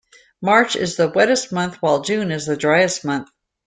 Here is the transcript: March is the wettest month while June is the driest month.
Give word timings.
March 0.41 0.75
is 0.75 0.95
the 0.95 1.09
wettest 1.09 1.51
month 1.51 1.75
while 1.75 2.01
June 2.01 2.31
is 2.31 2.47
the 2.47 2.57
driest 2.57 3.05
month. 3.05 3.29